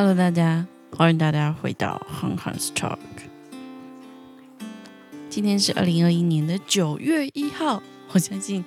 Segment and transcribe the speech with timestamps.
[0.00, 3.00] Hello，大家，欢迎大家回到 Han Han's Talk。
[5.28, 7.82] 今天是二零二一年的九月一号，
[8.12, 8.64] 我相信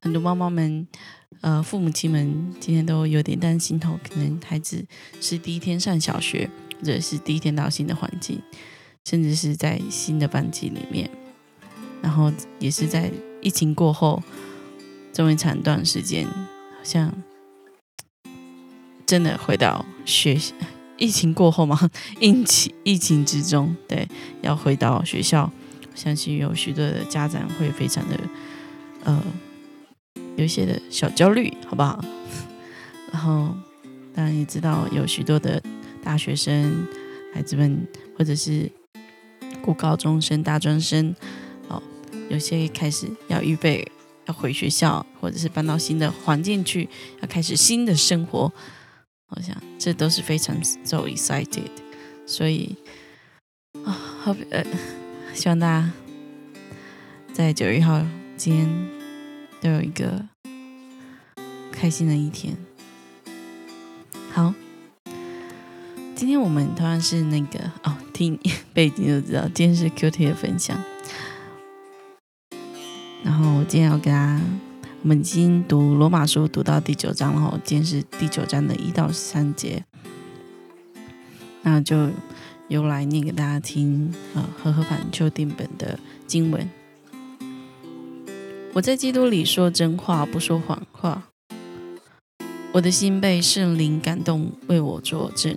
[0.00, 0.86] 很多妈妈们、
[1.40, 4.86] 呃父母亲们今天都有点担心头，可能孩子
[5.20, 8.40] 是第一天上小学，或者是第一天到新的环境，
[9.04, 11.10] 甚至是在新的班级里面，
[12.00, 13.10] 然后也是在
[13.42, 14.22] 疫情过后
[15.12, 17.12] 这么长段时间，好像。
[19.08, 20.38] 真的回到学，
[20.98, 21.90] 疫情过后嘛，
[22.20, 24.06] 疫情疫情之中，对，
[24.42, 25.50] 要回到学校，
[25.94, 28.20] 相信有许多的家长会非常的，
[29.04, 29.22] 呃，
[30.36, 32.04] 有一些的小焦虑，好不好？
[33.10, 33.56] 然后
[34.14, 35.62] 当然也知道有许多的
[36.04, 36.86] 大学生
[37.32, 38.70] 孩子们，或者是
[39.62, 41.14] 过高中生、大专生，
[41.68, 41.82] 哦，
[42.28, 43.90] 有些开始要预备
[44.26, 46.86] 要回学校，或者是搬到新的环境去，
[47.22, 48.52] 要开始新的生活。
[49.30, 51.70] 我想这都是非常 so excited，
[52.26, 52.74] 所以
[53.84, 54.64] 啊，好呃，
[55.34, 55.92] 希望大家
[57.32, 58.02] 在九月一号
[58.36, 58.88] 今天
[59.60, 60.24] 都有一个
[61.70, 62.56] 开心的一天。
[64.32, 64.54] 好，
[66.14, 68.38] 今天我们同样是那个哦，听
[68.72, 70.82] 背景就知道，今天是 Q T 的分享。
[73.22, 74.40] 然后我今天要跟大家。
[75.00, 79.84] 我们已经读罗马书读到第九章了，今天是第九章的一到三节，
[81.62, 82.10] 那就
[82.66, 84.12] 由来念给大家听。
[84.34, 86.68] 呃，和合版旧定本的经文，
[88.72, 91.28] 我在基督里说真话，不说谎话。
[92.72, 95.56] 我的心被圣灵感动，为我作证。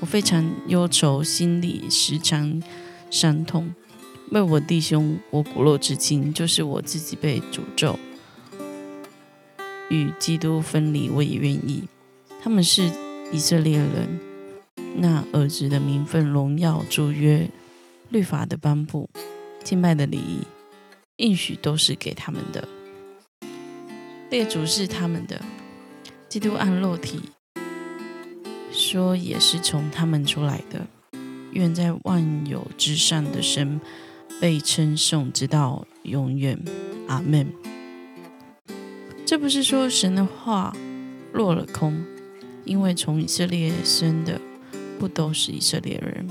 [0.00, 2.60] 我非常忧愁，心里时常
[3.08, 3.72] 伤痛。
[4.30, 7.96] 为我弟兄，我骨肉之亲，就是我自己被诅咒。
[9.90, 11.84] 与基督分离，我也愿意。
[12.42, 12.90] 他们是
[13.32, 14.20] 以色列人，
[14.96, 17.48] 那儿子的名分、荣耀、主约、
[18.10, 19.08] 律法的颁布、
[19.62, 20.40] 敬拜的礼仪、
[21.16, 22.68] 应许，都是给他们的。
[24.30, 25.40] 列祖是他们的，
[26.28, 27.20] 基督按肉体
[28.72, 30.86] 说，也是从他们出来的。
[31.52, 33.80] 愿在万有之上的神
[34.40, 36.58] 被称颂，直到永远。
[37.06, 37.46] 阿门。
[39.34, 40.72] 这不是说神的话
[41.32, 42.04] 落了空，
[42.64, 44.40] 因为从以色列生的
[44.96, 46.30] 不都是以色列人，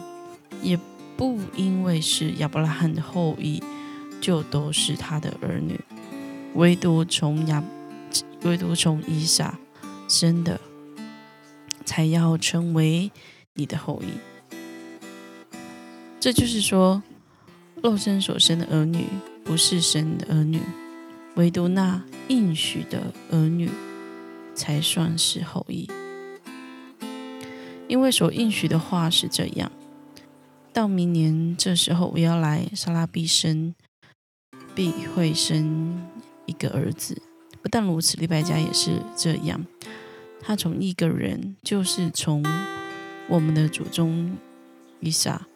[0.61, 0.79] 也
[1.17, 3.61] 不因为是亚伯拉罕的后裔
[4.21, 5.77] 就都是他的儿女，
[6.53, 7.61] 唯独从亚
[8.43, 9.59] 唯独从以撒
[10.07, 10.61] 生的
[11.83, 13.11] 才要成为
[13.53, 14.13] 你的后裔。
[16.21, 17.03] 这就是说，
[17.81, 19.07] 肉身所生的儿女
[19.43, 20.61] 不是神的儿女。
[21.35, 23.69] 唯独那应许的儿女
[24.53, 25.89] 才算是后裔，
[27.87, 29.71] 因为所应许的话是这样：
[30.71, 33.73] 到明年这时候，我要来，撒拉必生，
[34.75, 36.07] 必会生
[36.45, 37.19] 一个儿子。
[37.63, 39.65] 不但如此，利百加也是这样，
[40.39, 42.45] 他从一个人，就是从
[43.27, 44.37] 我们的祖宗
[44.99, 45.47] 以撒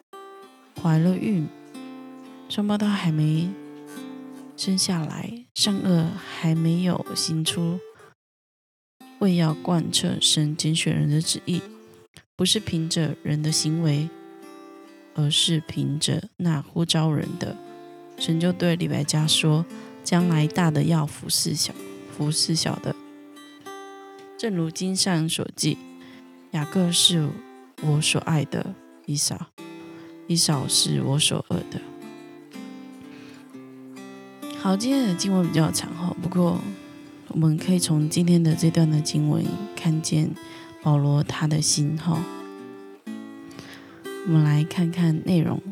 [0.82, 1.46] 怀了孕，
[2.48, 3.48] 双胞胎还没。
[4.58, 7.78] 生下来，善恶还没有行出，
[9.20, 11.62] 为要贯彻神拣选人的旨意，
[12.34, 14.10] 不是凭着人的行为，
[15.14, 17.56] 而是凭着那呼召人的。
[18.18, 19.64] 神就对李白家说
[20.02, 21.72] ：“将来大的要服侍小，
[22.16, 22.96] 服侍小的。
[24.36, 25.78] 正如经上所记，
[26.50, 27.28] 雅各是
[27.82, 28.74] 我所爱的，
[29.06, 29.46] 以扫，
[30.26, 31.80] 以扫是我所恶的。”
[34.60, 36.60] 好，今天的经文比较长哈，不过
[37.28, 39.44] 我们可以从今天的这段的经文
[39.76, 40.28] 看见
[40.82, 42.20] 保罗他的心哈。
[44.26, 45.62] 我们来看看内容。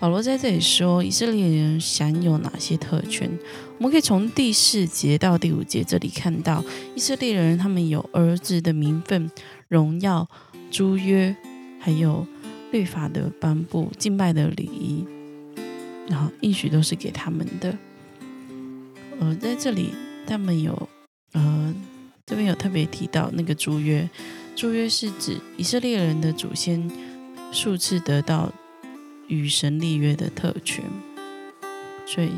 [0.00, 3.30] 保罗在这里说，以色列人享有哪些特权？
[3.76, 6.64] 我们可以从第四节到第五节这里看到，
[6.94, 9.30] 以色列人他们有儿子的名分、
[9.68, 10.26] 荣耀、
[10.70, 11.36] 租约，
[11.78, 12.26] 还有
[12.72, 15.04] 律法的颁布、敬拜的礼仪，
[16.08, 17.76] 然后应许都是给他们的。
[19.20, 19.92] 呃，在这里，
[20.26, 20.88] 他们有，
[21.32, 21.74] 呃，
[22.24, 24.08] 这边有特别提到那个租约，
[24.54, 26.88] 租约是指以色列人的祖先
[27.50, 28.52] 数次得到
[29.26, 30.84] 与神立约的特权，
[32.06, 32.30] 所以，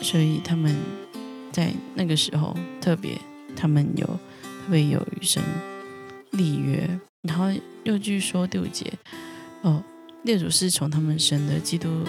[0.00, 0.76] 所以他们
[1.50, 3.20] 在那个时候特别，
[3.56, 5.42] 他们有特别有与神
[6.30, 6.88] 立约，
[7.22, 7.46] 然后
[7.82, 8.92] 又据说第五节，
[9.62, 9.82] 哦，
[10.22, 12.04] 列祖是从他们生的，基督，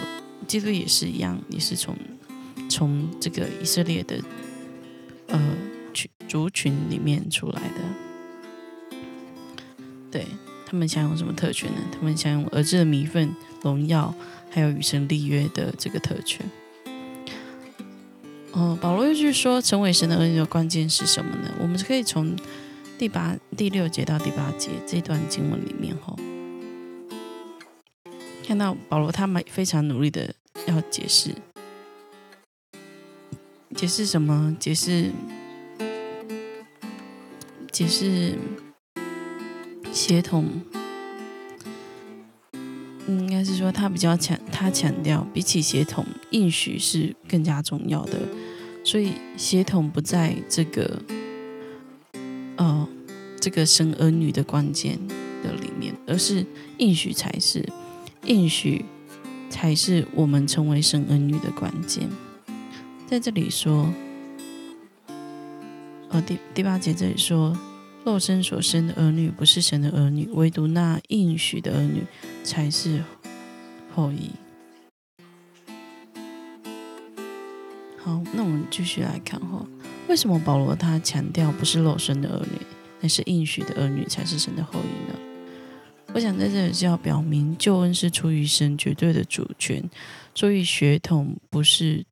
[0.46, 1.96] 基督也是一样，也是从。
[2.72, 4.18] 从这个以色列的
[5.26, 5.38] 呃
[5.92, 8.96] 群族群里面出来的，
[10.10, 10.26] 对
[10.64, 11.82] 他们享有什么特权呢？
[11.92, 14.14] 他们享有儿子的名分、荣耀，
[14.50, 16.50] 还有与神立约的这个特权。
[18.52, 21.52] 哦，保罗又去说，成为神的儿女的关键是什么呢？
[21.60, 22.34] 我们可以从
[22.98, 26.16] 第八、第六节到第八节这段经文里面，哈，
[28.46, 30.34] 看到保罗他们非常努力的
[30.66, 31.34] 要解释，
[33.82, 34.56] 解释什么？
[34.60, 35.10] 解释，
[37.72, 38.38] 解释
[39.92, 40.48] 协同。
[43.08, 48.20] 应该是说他比较强，他强调比起协同，应许是更加重要的。
[48.84, 51.02] 所以协同不在这个，
[52.58, 52.88] 呃，
[53.40, 54.96] 这个生儿女的关键
[55.42, 56.46] 的里面，而是
[56.78, 57.68] 应许才是，
[58.26, 58.84] 应许
[59.50, 62.08] 才是我们成为生儿女的关键。
[63.12, 63.92] 在这里说，
[66.08, 67.54] 呃，第第八节这里说，
[68.06, 72.04] 肉身所生的儿女不是神的儿女，唯独那应许的儿女
[72.42, 73.04] 才是
[73.94, 74.30] 后裔。
[77.98, 79.62] 好，那我们继续来看哈，
[80.08, 82.66] 为什么保罗他强调不是肉身的儿女，
[83.02, 85.18] 那是应许的儿女才是神的后裔呢？
[86.14, 89.90] 我想在这里是要表明，救恩是出于神绝对的主权，
[90.34, 92.06] 所以血统不是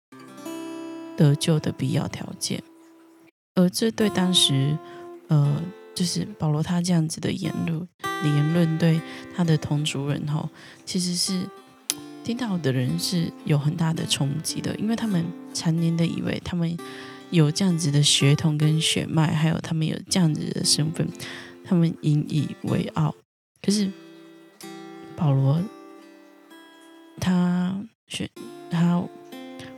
[1.21, 2.63] 得救的必要条件。
[3.55, 4.79] 而这对当时，
[5.29, 5.63] 呃，
[5.95, 7.87] 就是保罗他这样子的言论，
[8.25, 8.99] 言论对
[9.37, 10.49] 他的同族人吼，
[10.87, 11.47] 其实是。
[12.23, 15.25] 听到的人是有很大的冲击的，因为他们
[15.55, 16.77] 常年的以为他们
[17.31, 21.09] 有这样子的血统跟血脉，还有他们有这样子的身份，
[21.65, 23.15] 他们引以为傲。
[23.63, 23.91] 可是
[25.17, 25.63] 保罗
[27.19, 27.75] 他
[28.07, 28.29] 选
[28.71, 29.03] 他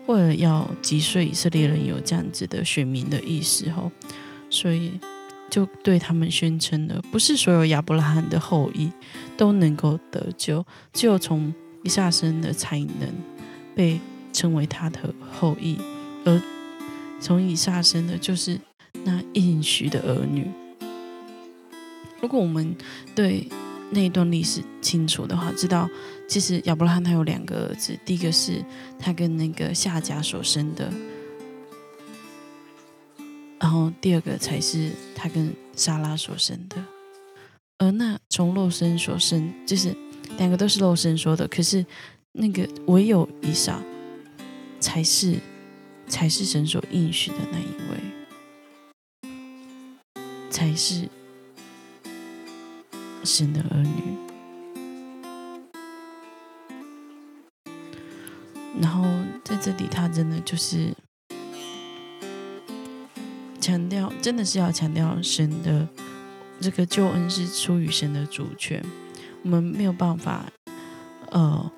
[0.07, 3.91] 为了要击碎以色列人有这样子的选民的意识后，
[4.51, 4.99] 所以
[5.51, 8.91] 就对他们宣称了：不是所有亚伯拉罕的后裔
[9.37, 11.55] 都能够得救，只有从
[11.85, 13.09] 以撒生的才能
[13.75, 14.01] 被
[14.33, 15.79] 称为他的后裔，
[16.25, 16.41] 而
[17.21, 18.59] 从以撒生的就是
[19.05, 20.51] 那应许的儿女。
[22.21, 22.75] 如果我们
[23.15, 23.49] 对
[23.91, 25.89] 那一段历史清楚的话，知道
[26.32, 28.64] 其实亚伯拉罕他有两个儿子，第一个是
[28.99, 30.90] 他跟那个夏甲所生的，
[33.61, 36.82] 然后第二个才是他跟莎拉所生的，
[37.76, 39.94] 而那从肉身所生就是。
[40.38, 41.84] 两个都是肉身说的，可是
[42.32, 43.79] 那个唯有以撒
[44.81, 45.37] 才是
[46.08, 49.31] 才是神所应许的那一位，
[50.49, 51.06] 才是
[53.23, 54.31] 神的儿女。
[58.81, 59.05] 然后
[59.45, 60.95] 在这里，他真的就是
[63.61, 65.87] 强调，真的是要强调神的
[66.61, 68.85] 这个救恩是出于神的主权。
[69.45, 70.47] 我们没有办法，
[71.31, 71.71] 呃，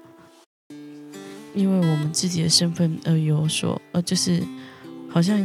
[1.55, 4.43] 因为我们自己的身份而有所，呃，就是
[5.09, 5.43] 好像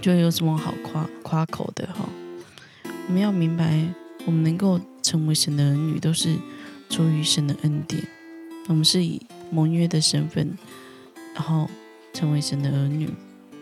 [0.00, 2.08] 就有什么好夸夸口的哈。
[3.06, 3.86] 我们要明白，
[4.26, 6.36] 我们能够成为神的儿女，都是
[6.90, 8.06] 出于神的恩典。
[8.66, 10.56] 我们是以盟约的身份，
[11.34, 11.68] 然后
[12.12, 13.08] 成为神的儿女，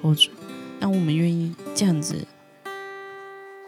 [0.02, 0.31] 或者
[0.78, 2.26] 当我们愿意这样子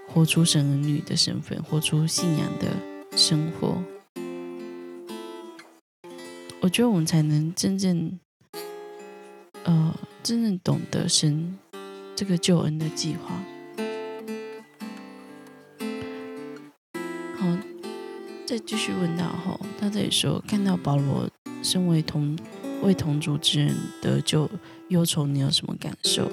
[0.06, 2.66] 活出神儿女的身份，活出信仰的。
[3.16, 3.82] 生活，
[6.60, 8.16] 我觉得我们才能真正，
[9.64, 11.58] 呃，真正懂得神
[12.14, 13.34] 这个救恩的计划。
[17.37, 17.58] 好，
[18.46, 21.28] 再继续问到后，他这里说，看到保罗
[21.62, 22.38] 身为同
[22.82, 24.48] 为同族之人得救
[24.88, 26.30] 忧愁，你有什么感受？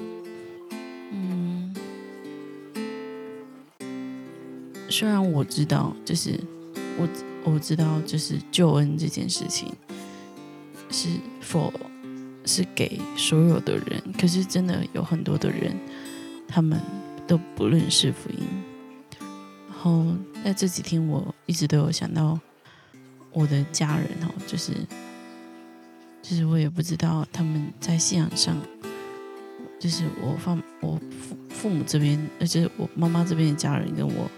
[1.12, 1.74] 嗯，
[4.88, 6.38] 虽然我知道，就是。
[6.98, 7.06] 我
[7.44, 9.70] 我知道，就是救恩这件事情
[10.90, 11.10] 是
[11.42, 11.70] 否
[12.46, 15.76] 是给所有的人，可是真的有很多的人，
[16.48, 16.80] 他们
[17.26, 18.38] 都不认识福音。
[19.68, 20.06] 然后
[20.42, 22.40] 在这几天，我一直都有想到
[23.30, 24.72] 我的家人哦，就是
[26.28, 28.60] 就是我也不知道他们在信仰上，
[29.78, 34.30] 就是我父我父父母这边，而且我妈妈这边的家人跟我。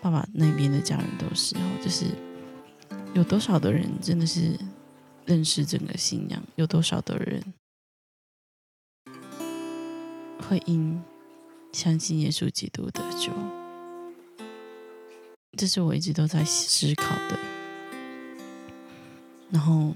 [0.00, 2.06] 爸爸那边的家人都是，就是
[3.14, 4.58] 有多少的人真的是
[5.24, 6.42] 认识整个信仰？
[6.56, 7.40] 有多少的人
[10.40, 11.00] 会因
[11.72, 13.30] 相信耶稣基督得救？
[15.56, 17.38] 这是我一直都在思考的。
[19.52, 19.94] 然后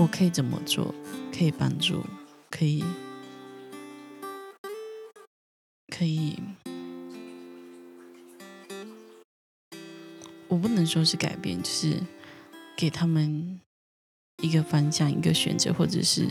[0.00, 0.94] 我可以怎么做？
[1.30, 2.02] 可以帮助？
[2.50, 2.82] 可以？
[5.94, 6.38] 可以？
[10.48, 12.00] 我不能说是改变，就是
[12.78, 13.60] 给他们
[14.42, 16.26] 一个方向、一个选择，或者是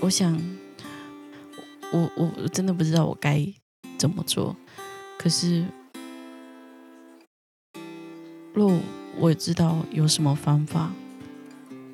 [0.00, 0.38] 我想，
[1.94, 3.50] 我我真的不知道我该
[3.96, 4.54] 怎么做。
[5.18, 5.64] 可是，
[8.52, 8.78] 若
[9.18, 10.92] 我也知道有什么方法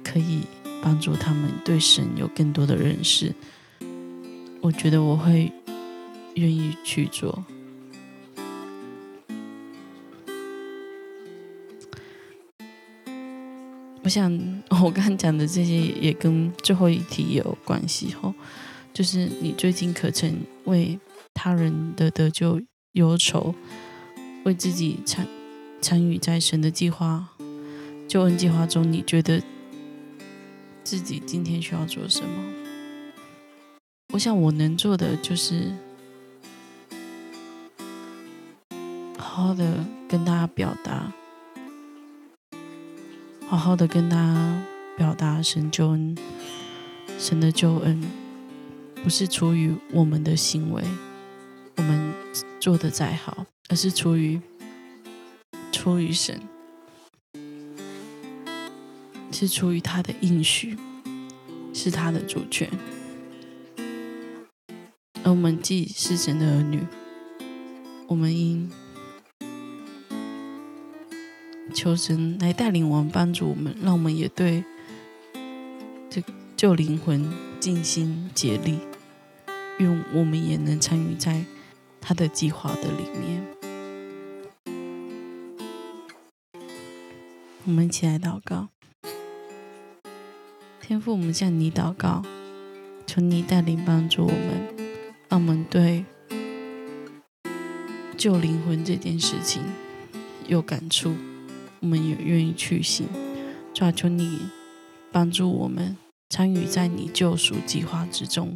[0.04, 0.42] 可以
[0.82, 3.34] 帮助他们对神有更多的认识，
[4.60, 5.52] 我觉得我会
[6.34, 7.44] 愿意去做。
[14.02, 14.32] 我想，
[14.68, 18.32] 我刚刚讲的这些也跟最后一题有关系哦，
[18.94, 20.32] 就是你最近可曾
[20.66, 20.96] 为
[21.34, 23.52] 他人的得救忧愁，
[24.44, 25.26] 为自己产
[25.80, 27.28] 参与在神的计划、
[28.08, 28.90] 救恩计划中？
[28.90, 29.42] 你觉得
[30.82, 32.28] 自己今天需要做什么？
[34.12, 35.72] 我想我能做的就是
[39.18, 41.12] 好好的跟大家表达。
[43.48, 44.62] 好好的跟大家
[44.96, 46.16] 表达神救恩，
[47.16, 48.02] 神的救恩
[49.04, 50.82] 不是出于我们的行为，
[51.76, 52.12] 我们
[52.58, 54.40] 做的再好，而是出于
[55.86, 56.40] 出于神，
[59.30, 60.76] 是出于他的应许，
[61.72, 62.68] 是他的主权。
[65.22, 66.84] 而我们既是神的儿女，
[68.08, 68.68] 我们应。
[71.72, 74.64] 求神来带领我们，帮助我们，让我们也对
[76.10, 76.20] 这
[76.56, 78.80] 旧灵魂尽心竭力，
[79.78, 81.44] 愿我们也能参与在
[82.00, 83.55] 他的计划的里面。
[87.68, 88.68] 我们一起来祷告，
[90.80, 92.22] 天父，我们向你祷告，
[93.08, 94.68] 求你带领帮助我们，
[95.28, 96.04] 让我们对
[98.16, 99.64] 救灵魂这件事情
[100.46, 101.16] 有感触。
[101.80, 103.08] 我们也愿意去行，
[103.74, 104.42] 求求你
[105.10, 105.96] 帮助我们
[106.30, 108.54] 参与在你救赎计划之中，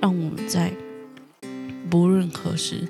[0.00, 0.72] 让我们在
[1.90, 2.88] 不论何时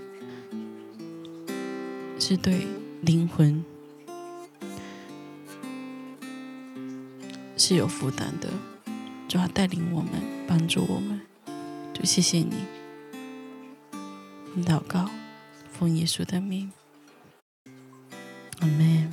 [2.19, 2.67] 是对
[3.01, 3.65] 灵魂
[7.57, 8.49] 是有负担的，
[9.27, 10.13] 就要带领我们，
[10.47, 11.21] 帮助我们，
[11.95, 12.65] 就谢谢你。
[14.65, 15.09] 祷告，
[15.73, 16.71] 奉耶稣的名，
[18.61, 19.06] 阿门。